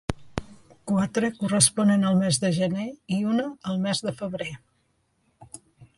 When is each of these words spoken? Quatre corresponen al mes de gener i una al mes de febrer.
Quatre 0.91 1.27
corresponen 1.41 2.07
al 2.11 2.17
mes 2.23 2.41
de 2.45 2.51
gener 2.57 2.87
i 3.19 3.19
una 3.35 3.45
al 3.73 3.81
mes 3.87 4.03
de 4.07 4.15
febrer. 4.23 4.51